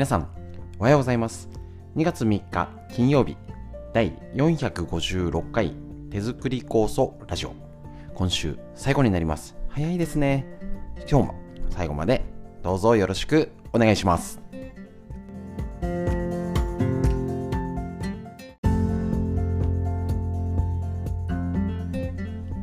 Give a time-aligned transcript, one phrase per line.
[0.00, 0.26] 皆さん、
[0.78, 1.50] おはようございます。
[1.94, 3.36] 2月3日金曜日、
[3.92, 5.74] 第456回
[6.10, 7.52] 手作り酵素ラジオ。
[8.14, 9.58] 今週最後になります。
[9.68, 10.46] 早いですね。
[11.06, 11.34] 今日も
[11.68, 12.24] 最後まで
[12.62, 14.40] どうぞよろしくお願いします。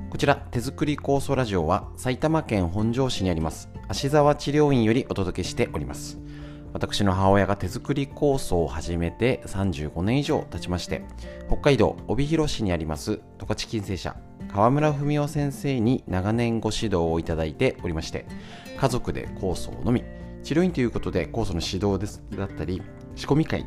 [0.09, 6.17] こちら手作り酵素ラジオは埼玉県本庄市にあります芦沢治療院よりお届けしております。
[6.77, 11.01] 私の母親が手作り酵素を始めて35年以上経ちまして、
[11.47, 14.15] 北海道帯広市にあります十勝金星社
[14.53, 18.27] 川村文夫先生に長年ご指導をいただいておりまして、
[18.79, 20.03] 家族で酵素を飲み、
[20.43, 22.83] 治療院ということで酵素の指導ですだったり、
[23.15, 23.65] 仕込み会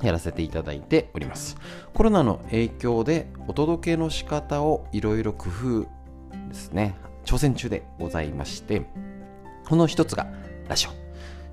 [0.00, 1.56] やらせていただいております。
[1.92, 5.80] コロナの影響でお届けの仕方をいろいろ工夫
[6.48, 8.82] ですね、挑戦中でございまして、
[9.68, 10.28] この一つが
[10.68, 11.01] ラジオ。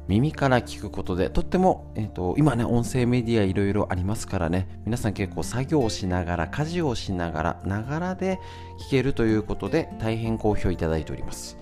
[0.10, 8.40] 耳から聞くことで、とっても、えーと、今ね、音声メディアいろいろありますからね、皆さん結構作業をしながら、家事をしながら、ながらで
[8.88, 11.60] 聞けるということで、大変好評いただいております。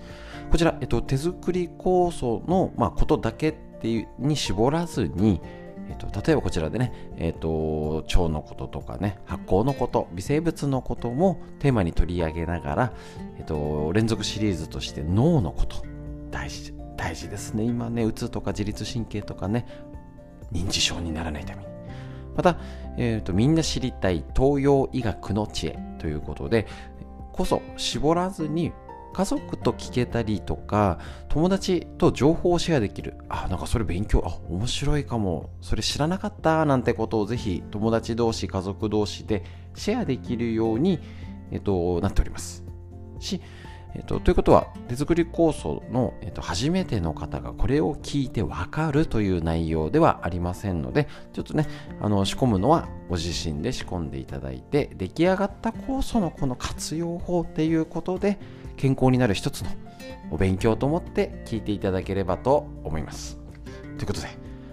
[0.50, 5.42] こちら、えっと、手作り酵素の、まあ、ことだけっていうに絞らずに、
[5.90, 12.92] えっと、例えばこちらでね、えっと、腸のこととかね、発酵のこと、微生物のこともテーマに取り上げながら、
[13.36, 15.84] えっと、連続シリーズとして脳のこと、
[16.30, 17.64] 大事大事ですね。
[17.64, 19.64] 今ねうつとか自律神経とかね
[20.52, 21.68] 認知症にならないために。
[22.36, 22.58] また、
[22.98, 26.68] えーと、みんな知りたい東洋医学の知恵ということで
[27.32, 28.72] こそ絞らずに
[29.12, 33.16] 家族と聞けたりとか友達と情報をシェアできる。
[33.28, 35.50] あなんかそれ勉強あ面白いかも。
[35.60, 41.00] それ知らなかったなんてことをぜひ友達同士家族同士でシェアできるように、
[41.50, 42.64] えっと、なっております。
[43.18, 43.40] し
[43.94, 51.66] えっと、ということは手作り酵素の、えっと、初めての方がこれを聞いてわかるという内容ではありませんのでちょっとね
[52.00, 58.38] あの仕込むのはご自身で仕込んでいただいて出来上がった酵素のこの活用法っていうことで
[58.76, 59.70] 健康になる一つの
[60.30, 63.38] お勉強と思って聞いていただければと思います。
[63.96, 64.28] ということで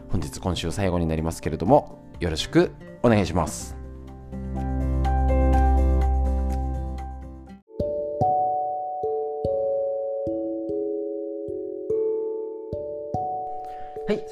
[0.09, 2.72] 本日今週最後になりますけれどもよろしく
[3.03, 3.76] お願いします。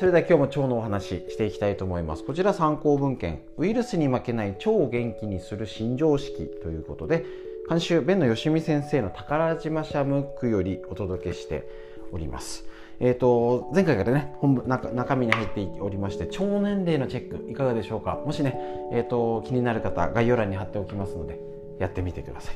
[0.03, 2.25] それでは今日も腸のお話していきたいと思います。
[2.25, 7.23] こちら参考文献、ウイルスに負けない腸を元気にする新常識ということで、
[7.69, 11.65] 監修、弁野よ美先生の宝島社ムックよりお届けして
[12.11, 12.65] おります。
[12.99, 18.21] えーと、前回からね本部中中身に入っておりまして腸年齢のチェックいかがでしょうか？
[18.25, 18.59] もしね、
[18.91, 21.39] えーと気になる方概要欄に貼っておきますので
[21.79, 22.55] やってみてください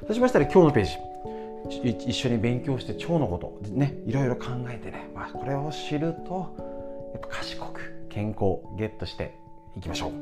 [0.00, 6.77] そうしましたら今日のページ一緒に勉強して腸のことねいろいろ考えてね、まあ、これを知ると
[7.12, 9.38] やっぱ賢く健康ゲットして
[9.76, 10.12] いきましょう。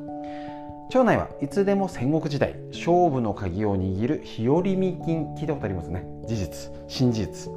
[0.89, 6.05] 腸内はいつでも戦国時代勝負の鍵を握る日和見菌聞いたことありますね。
[6.27, 7.53] 事実新事実。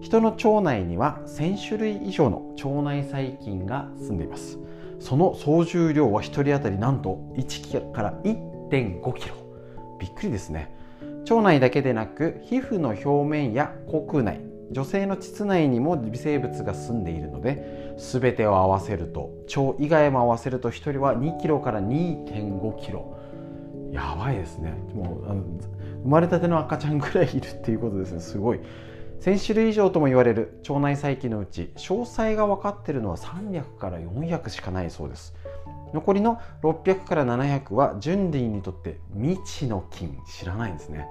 [0.00, 4.58] 人の腸内には1000種類以上の腸内細菌が住んでいます。
[5.00, 9.34] その総重量は1人当たりなんと1から1.5キロ。
[9.98, 10.74] びっくりですね。
[11.28, 23.18] 腸内だけでなく皮膚の表面や口腔内女性の膣内にも微生物が住んでいるので全てを合わせると腸以外も合わせると1人は2キロから2.5キロ。
[23.92, 24.72] やばいですね。
[24.94, 25.42] もうあの
[26.04, 28.20] 生まれたての赤ちゃんぐらいいるっていうことですね。
[28.20, 28.60] すごい。
[29.20, 35.34] 1000種類以上とも言われる腸内細菌のうち詳細が分かっているのは300から400しかないそうです。
[35.92, 40.16] 残りの600から700は純類にとって未知の菌。
[40.28, 41.06] 知らないんですね。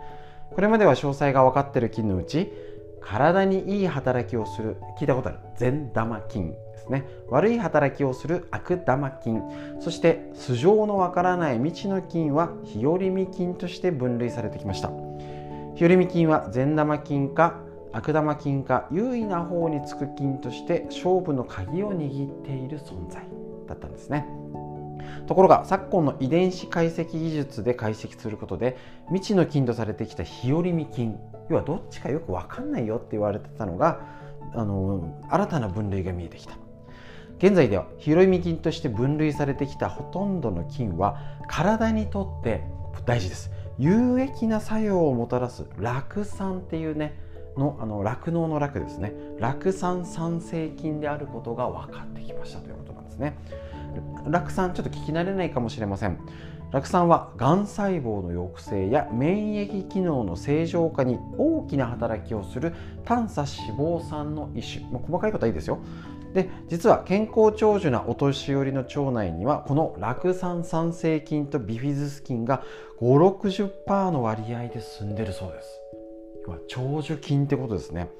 [0.54, 2.54] これまでは詳細が分かっている菌のうち
[3.02, 5.40] 体にいい働きをする聞いたことある。
[5.58, 6.54] 善玉菌。
[6.88, 7.06] ですね。
[7.30, 9.42] 悪い働きをする悪玉菌
[9.80, 14.90] そして素性のわからない未知の菌は日和見菌として分類されてきました。
[15.76, 17.60] 日和見菌は善玉菌か
[17.94, 23.24] 悪玉菌か優位な方につく菌として勝負の鍵を握っている存在
[23.68, 24.26] だったんですね。
[25.28, 31.18] ところが昨今の遺伝子解析技術で解析することで未知の菌とされてきた日和見菌
[31.50, 34.02] 要はどっちかよく分かんないよって言われてたのが
[34.54, 36.56] あの新たな分類が見えてきた。
[37.38, 42.64] 現在では日和見菌として分類されてきたほとんどの菌は体にとって
[43.06, 43.52] 大事です。
[43.78, 47.20] 有益な作用をもたらす酪酸っていうね
[47.56, 49.14] のあの酪農の酪ですね。
[49.40, 53.38] 酪酸酸性菌であることが分かってきましたということなんですね。
[54.28, 56.18] 酪酸ちょっと聞き慣れないかもしれません。
[56.72, 62.74] 酪酸はがん細胞の抑制や免疫機能の正常化に大きな働きをする
[63.06, 64.86] 短鎖脂肪酸の一種。
[64.92, 65.80] もう細かいことはいいですよ。
[66.38, 72.62] で実は健康長寿なお年寄りの腸内にはこの酪酸酸性菌とビフィズス菌が
[73.02, 75.82] 560%の割合で進んでるそうです。
[76.68, 78.12] 長寿菌ってことですね。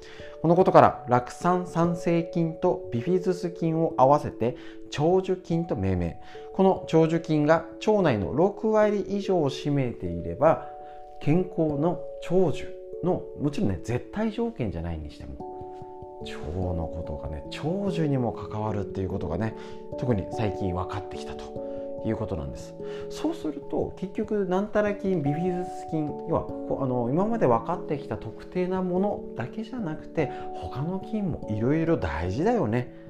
[0.42, 4.56] このことから酪酸酸性菌とビフィズス菌を合わせて
[4.90, 6.20] 長寿菌と命名。
[6.54, 10.66] この長寿菌が腸内の6割以上を占めていれば
[11.20, 12.74] 健康の長寿
[13.04, 15.57] のもちろんね絶対条件じゃないにしても
[16.20, 16.34] 腸
[16.74, 19.54] のことがね長寿にも関わるっていうことがね
[19.98, 22.74] 特に最近分かってきたということなんです。
[23.10, 33.07] そうすると結局なんたら菌ビフィズス菌要はこあの今まで分かってきた特定なものだけじゃなくて他の菌もいろいろ大事だよね。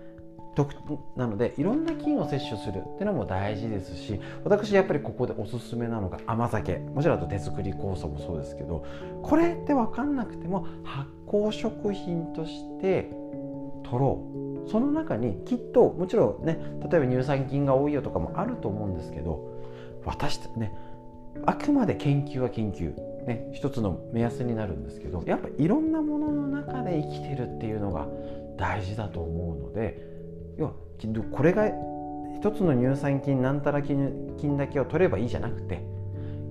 [1.17, 6.79] なのでいろんな菌を摂取するっていうのも大事ですし私やっぱりここでおすすめなのが甘酒。
[6.79, 8.85] もちろんあと手作り酵素もそうですけど
[9.23, 13.11] これって分かんなくても発酵食品として
[13.85, 14.49] 取ろう。
[14.69, 19.49] その中にきっともちろんね例えば乳酸菌が多いよとかもあると思うんですけど
[20.05, 20.77] 私ね
[21.47, 22.95] あくまで研究は研究、
[23.27, 28.07] ね、一つの目安になるんですけどやっぱいろんなものの中で生きてるっていうのが
[28.57, 30.18] 大事だと思うので
[30.59, 30.73] 要は
[31.33, 31.69] これが
[32.37, 35.83] 一つの乳酸菌なんたら菌だけを取ればいいじゃなくて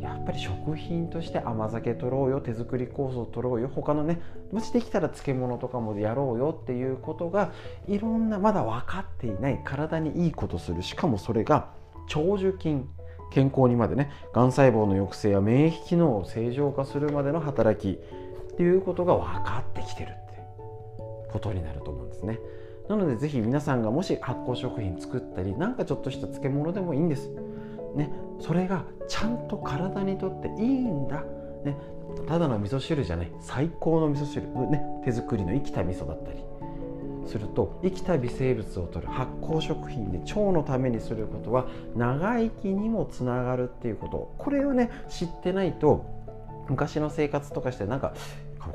[0.01, 4.21] やっぱり食品として甘酒取ろうよ手作り酵素取ろうよ他のね
[4.51, 7.51] もしできたら漬物とかもやろうよっていうことが
[7.88, 11.69] いろんなまだ分かっていない体にいいことするしかもそれが
[12.07, 12.88] 長寿菌
[13.31, 20.42] 健康にまでねがん細胞の抑制や免疫機能を正常化するまでの働きっていうことが分かってきてるって
[21.31, 22.39] ことになると思うんですね。
[22.89, 27.30] なのでぜひ皆さんがもし発酵食品作ったりなんかちょっとした漬物でもいいんです。
[27.95, 31.24] ね、それがちゃんと体にとっていいんだ、
[31.66, 31.75] ね、
[32.28, 33.31] ただの味噌汁じゃない。
[33.39, 36.44] 最高の味噌汁、ね、手作りの生きた味噌だったり。
[37.28, 44.34] すると生きた微生物を取る発酵食品で腸のためにすることは長生きにもつながるっていうこと。
[44.38, 46.06] これをね知ってないと
[46.69, 48.13] 昔の生活とかしてなんか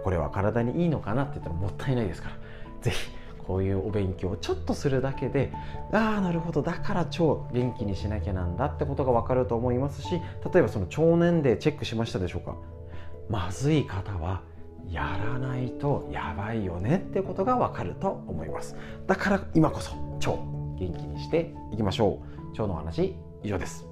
[0.04, 2.36] これは体にいいのかなって言ったらもったいないですから。
[2.82, 5.52] 是非こういうお勉強をちょっとするだけで
[5.92, 10.20] ああなるほどだから超元気にしなきゃなんだってことが分かると思いますし
[10.52, 12.56] 例えばその腸年齢チェックしましたでしょうか。
[13.28, 14.42] まずい方は
[14.90, 18.76] やらないとやばいよねってことが分かると思います。
[19.06, 20.42] だから今こそ腸
[20.78, 22.50] 元気にしていきましょう。
[22.50, 23.91] 腸の話以上です。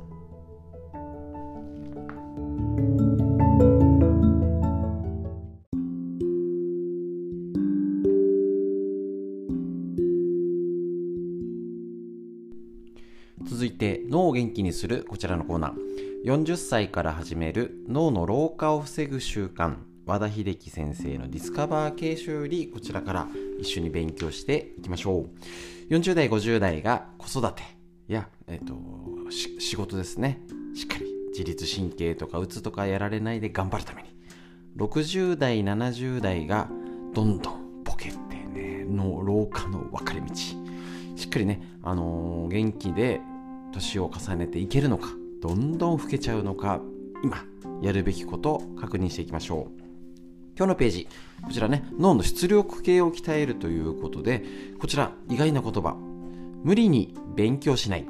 [14.33, 16.25] 元気にするこちらのコーナー。
[16.25, 19.77] 40歳から始める脳の老化を防ぐ習慣。
[20.07, 23.29] 和田秀樹先生のディスカバー形式よりこちらから
[23.61, 25.95] 一緒に勉強していきましょう。
[25.95, 27.63] 40代50代が子育て
[28.09, 28.75] や、えーと、
[29.31, 30.41] 仕事ですね。
[30.75, 34.09] しっかり自律神経とかうつとかやられないで頑張るために。
[34.77, 36.69] 60代70代が
[37.15, 40.35] どんどんボケってねの老化の分かれ道。
[40.35, 40.57] し
[41.27, 43.21] っかりね、あのー、元気で
[43.73, 45.09] 年を重ねていけるのか
[45.41, 46.81] どんどん老けちゃうのか
[47.23, 47.45] 今
[47.83, 49.81] やるべきことを確認していきましょう。
[50.57, 51.09] 今日のページ
[51.43, 54.45] こちらね脳の出力系を鍛えるということで
[54.79, 55.97] こちら意外な言葉。
[56.63, 58.07] 無理に勉強しない。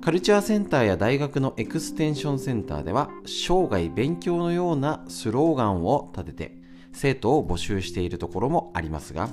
[0.00, 6.58] カルチャーセンターや大学のエクステンションセンターでは生涯勉強のようなスローガンを立てて
[6.92, 9.28] 生徒を募集しているところもありますが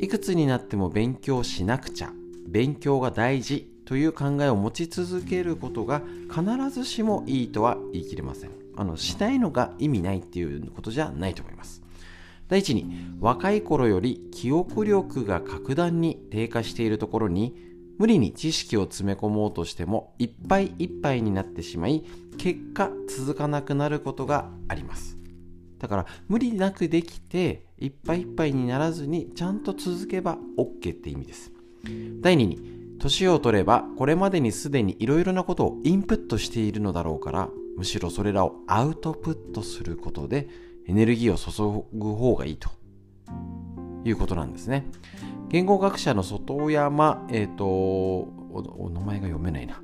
[0.00, 2.12] いくつになっても勉強しなくちゃ
[2.46, 8.50] 勉強が大事という考えを持ち続けることが必ずしもいいとは言い切れません。
[8.76, 11.82] あのしないのが意味ないっていうことじゃないと思います。
[12.48, 17.54] 第一に若い頃より記憶力が格段に低下しているところに
[17.96, 22.04] 無理に知識を詰め込もうとしてもいっぱいいっぱいになってしまい
[22.36, 25.16] 結果続かなくなることがあります。
[25.78, 31.50] だから無理なくできていっぱいいっぱいにならずにちゃんと続けば OK って意味です。
[32.20, 40.48] 第2に年を取ればこれまでにすでにいろいろなことをインプットしているのだろうからむしろそれらをアウトプットすることで
[40.86, 42.70] エネルギーを注ぐ方がいいと。
[44.04, 44.86] いうことなんですね。
[45.48, 49.80] 言語学者の外山えっ、ー、とお名前が読めないな。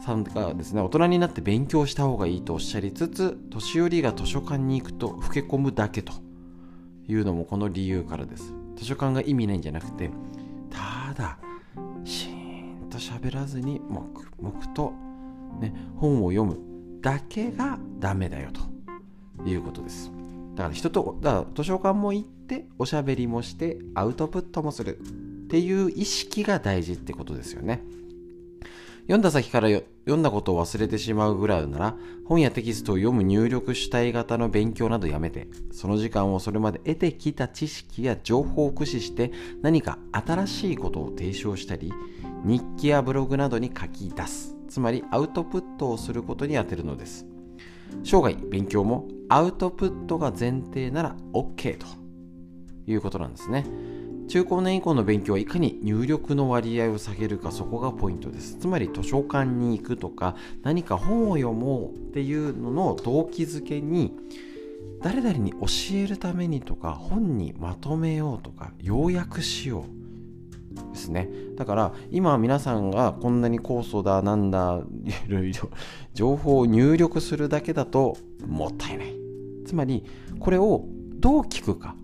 [0.00, 6.12] さんがですね大人になって勉強した方がいいとおっしゃりつつ年寄りが図書館に行くと老け込むだけと
[7.08, 8.54] いうのもこの理由からです。
[8.76, 10.10] 図書館が意味ないんじゃなくて
[10.70, 11.38] ただ
[13.18, 14.92] 喋らずに黙々と、
[15.60, 16.58] ね、本を読む
[17.00, 20.10] だけがダメだよということです。
[20.54, 25.02] だから人とだから図書館も行っておしゃべりもしてアウトプットもするっ
[25.48, 27.82] ていう意識が大事ってことですよね。
[29.08, 31.96] 読んだ先から読んだことを忘れてしまうぐらいなら
[32.26, 39.32] 本やテキストを読む入力主体型の勉強などやめてその時間をそれまで得てきた知識や情報を駆使して
[39.62, 41.90] 何か新しいことを提唱したり
[42.44, 44.56] 日記やブログなどに書き出す。
[44.68, 47.26] つまりアウトプットをすることに充てるのです。
[48.04, 51.86] 生涯勉強もアウトプットが前提なら OK と
[52.86, 53.64] いうことなんですね。
[54.28, 58.58] 中高年以降の勉強はいかに入力の割合を下げるかそこがポイントです。
[58.58, 64.12] つまり図書館に行くとか何か本を読もうっていうのの動機づけに
[65.02, 69.97] 誰々に教えるためにとか本にまとめようとか要約しよう
[70.92, 71.28] ですね。
[71.56, 74.80] だから今皆さんがこんなに酵素だなんだ
[75.26, 75.70] いろいろ
[76.14, 78.16] 情報を入力するだけだと
[78.46, 79.14] もったいない。
[79.66, 80.04] つまり
[80.38, 80.84] これを
[81.20, 81.94] どう聞くか。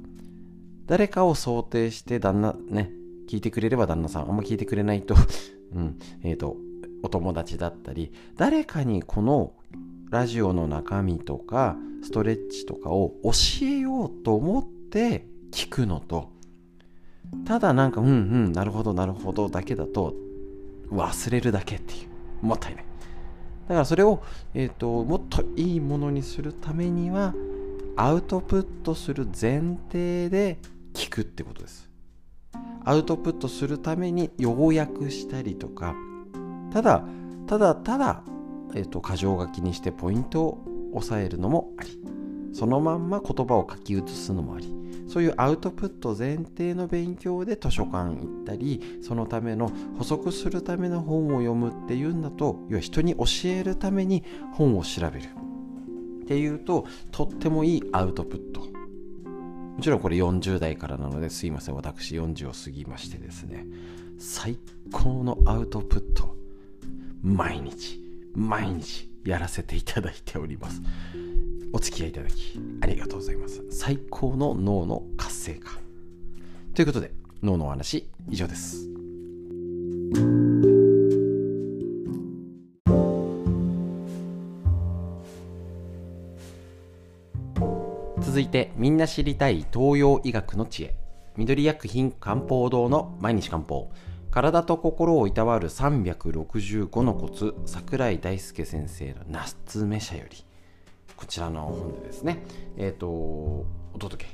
[0.87, 2.91] 誰かを想定して旦那ね
[3.29, 5.15] 聞いてくれれば旦那さんあんま聞いてくれないと
[5.75, 6.57] うんえっ、ー、と
[7.03, 9.55] お友達だったり誰かにこの
[10.11, 16.34] ラジオの中身とかストレッチとかを教えようと思って聞くのと。
[17.47, 20.15] ただなんかうんうんなるほどなるほどだけだと
[20.91, 22.07] 忘れるだけってい
[22.43, 22.85] うもったいない。
[23.69, 24.23] だからそれを、
[24.53, 27.35] えーともっといいものにするためには
[27.97, 30.59] アウトプットする前提で
[30.93, 31.95] 聞くってことです。
[32.85, 35.95] アウトプットするために要約したりとか
[36.71, 37.05] ただ
[37.47, 38.23] ただただ、
[38.75, 41.99] えっと、箇条書きにしてポイントを押さえるのもあり
[42.53, 44.75] そのまんま言葉を書き写すのもあり
[45.07, 55.29] そういうアウトプット前提の勉強で図書館行ったりそのための補足するための本を読むっていうんだと要は人に教えるために本を調べる。
[56.25, 58.61] っていうととってもいいアウトプット。
[58.63, 63.67] もちろんこれ40代からなのですいません私40を過ぎましてですね。
[64.19, 64.57] 最
[64.91, 66.35] 高のアウトプット。
[67.23, 68.01] 毎日
[68.35, 70.83] 毎日やらせていただいております。
[71.75, 73.61] お付き合いいただきありがとうございます。
[73.69, 75.73] 最高の脳の活性化。
[76.73, 77.11] ということで
[77.43, 78.89] 脳のお話以上です。
[88.21, 90.95] 続いてみんな知りたい東洋医学の知恵。
[91.37, 93.91] 緑薬品漢方堂の毎日漢方。
[94.31, 100.54] 体と心をいたわる365のコツ桜井大輔先生の夏目社より。
[101.17, 102.43] こちらの本でですね
[102.77, 103.67] えっ、ー、とお
[103.99, 104.31] 届け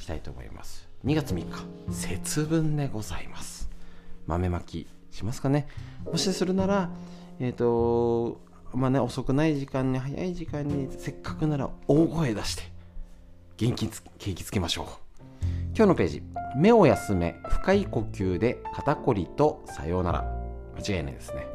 [0.00, 0.88] したいと思います。
[1.04, 3.70] 2月3日節分でございます。
[4.26, 5.68] 豆まきしますかね。
[6.04, 6.90] もしするなら
[7.40, 8.40] えっ、ー、と
[8.72, 12.62] まあね遅くない時間に早い時間にせっかくなら大声出して
[13.56, 14.86] 元気つ景気つけましょう。
[15.76, 16.22] 今日のページ
[16.56, 20.44] 目を休め深い呼吸で肩こりとさようなら。
[20.76, 21.53] 間違いないですね。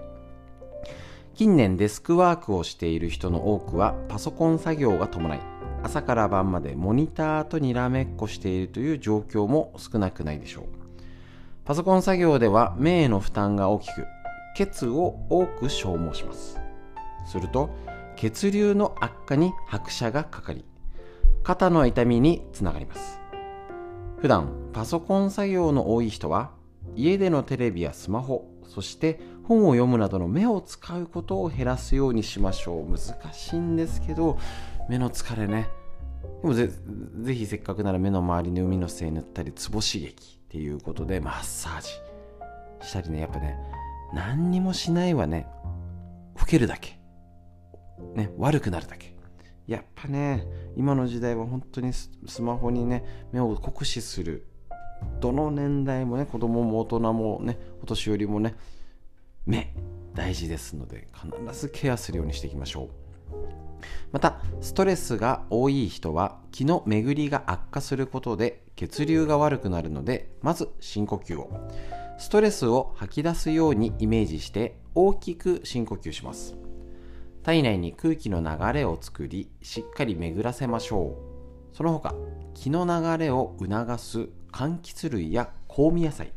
[1.39, 5.39] 近年デスクワークをしている人の多くはパソコン作業が伴い
[5.83, 10.65] 朝から晩までモニターとにらめっこしているという状況も少なくないでしょう。
[11.63, 14.05] パソコン作業では目への負担が大きく
[14.53, 16.59] 血を多く消耗します。
[17.25, 17.69] すると
[18.17, 20.65] 血流の悪化に拍車がかかり
[21.43, 23.21] 肩の痛みにつながります。
[24.17, 26.51] 普段パソコン作業の多い人は
[26.97, 32.85] 家でのテレビやスマホそして本を読むなどの目を使うことを減らすようにしましょう。
[32.85, 34.37] 難しいんですけど
[34.87, 35.69] 目の疲れね。
[36.41, 36.69] でもぜ
[37.21, 41.89] ぜひせっかくなら目の周りに海の精塗ったりツボ刺激っていうことでマッサージ
[42.87, 43.21] したりね。
[43.21, 43.57] やっぱね
[44.13, 45.47] 何にもしないはね。
[46.39, 46.99] 老けるだけ。
[48.15, 49.15] ね悪くなるだけ。
[49.67, 52.09] やっぱね今の時代は本当にス
[52.41, 54.47] マホにね目を酷使する
[55.19, 58.55] どの年代もね子供も大人もねお年寄りもね
[59.45, 59.73] 目
[60.13, 62.89] 大事ですので必ずケアするようにしていきましょう。
[64.11, 71.49] またストレスが多い人は気の巡りが悪化することで血流が悪くなるのでまず深呼吸を。
[72.17, 76.57] ストレスを吐き出すようにイメージして大きく深呼吸します。
[77.43, 81.15] 体内に空気の流れを作りしっかり巡らせましょ
[81.73, 81.75] う。
[81.75, 82.13] その他
[82.53, 86.33] 気の流れを促す柑橘類や香味野菜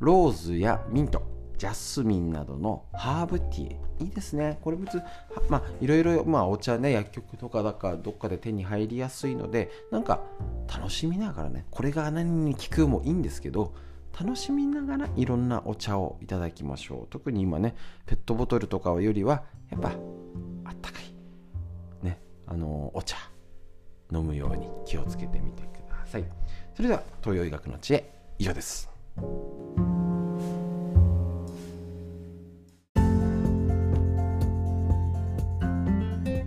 [0.00, 1.22] ローズやミント
[1.56, 3.76] ジャスミンなどのハーブティー。
[4.00, 4.58] いいですね。
[4.60, 5.00] これ別
[5.48, 10.20] まあいろいろまあお茶ね薬局とかだかどっかで手に入りやすいのでなんか
[10.66, 13.72] 楽しみながらねこれが何に効くもいいんですけど
[14.18, 17.06] 楽しみながらいろんなお茶をいただきましょう。
[17.08, 19.90] 特に今ねペットボトルとかよりはやっぱ
[20.64, 23.16] あったかいねあのお茶
[24.12, 26.24] 飲むように気をつけてみてください。
[26.74, 28.90] それでは東洋医学の知恵以上です。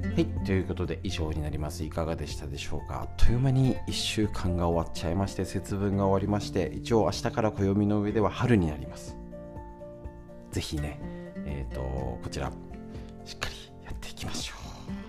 [0.03, 1.81] はい、ということで以上になります。
[1.86, 3.03] いかがでしたでしょうか？
[3.03, 9.15] あっという間に1週間が終わっちゃいまして、節分が終わりまして、一応明日から暦の上では春になります。
[10.51, 11.00] ぜひね、
[11.46, 12.51] えっ、ー、と、こちら、
[13.24, 13.55] しっかり
[13.86, 14.57] やっていきましょう。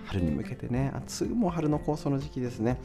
[0.07, 2.79] 春に向けてね、暑いも春の構想の時期ですね。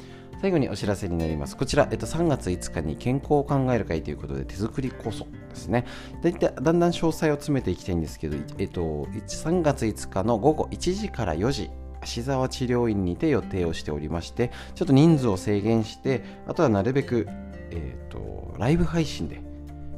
[0.43, 1.55] 最後にお知らせになります。
[1.55, 5.85] こちら、えっと、3月5日に健康を考える会ということで手作り酵素ですね。
[6.21, 11.71] だいたいだんだん詳細を詰めていきたいんですけど、えっと、3月5日の午後1時から4時、
[12.01, 17.25] 芦沢治療院にて予定をしておりまして、ちょっと人数を制限して、あとはなるべく、
[17.71, 19.41] えっと、ライブ配信で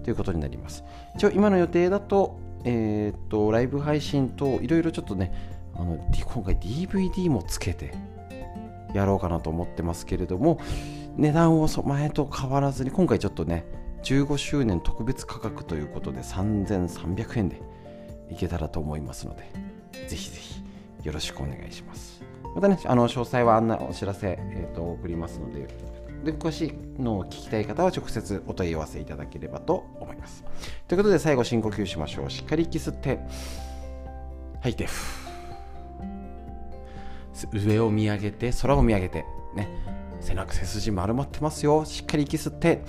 [0.04, 0.84] ということになります。
[1.16, 5.34] 一応今の予定だと、えっと、ライブ配信といろいろちょっとね、
[5.74, 7.96] あの今回 DVD もつけて、
[8.94, 10.60] やろうかなと思ってますけれども
[11.18, 13.65] 値段を前と変わらずに今回ちょっとね
[14.04, 17.62] 15周年特別価格ということで3300円で
[18.30, 19.51] いけたらと思いますので
[20.08, 20.62] ぜひぜひ
[21.04, 22.24] よろしくお願いします。
[22.56, 25.68] またねあの詳細は案内お知らせ、えーと、送りますので
[26.24, 30.44] で詳しいのを聞きたい方は直接お問い合わせいただければと思います。
[30.88, 32.30] ということで最後深呼吸しましょう。
[32.32, 33.20] しっかり息吸って
[34.62, 35.25] 吐いて。
[37.51, 39.25] 上を見上げて空を見上げて
[39.56, 39.70] ね。
[40.22, 41.86] 背中背筋丸まってますよ。
[41.86, 42.84] しっかり息吸って。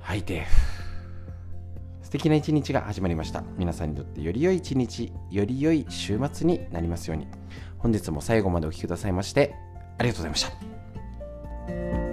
[0.00, 0.46] 吐いて。
[2.02, 3.42] 素敵な一日が始まりました。
[3.56, 7.26] 皆さんにとってより良い一日より良い週末になりますように。
[7.78, 9.54] 本日も最後までお聴きくださいまして
[9.98, 10.42] ありがとうございまし
[12.00, 12.05] た。